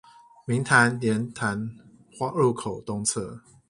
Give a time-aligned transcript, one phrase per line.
[0.45, 1.75] 明潭蓮潭
[2.33, 3.41] 路口東側